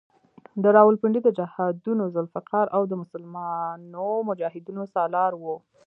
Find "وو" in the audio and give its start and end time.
5.41-5.55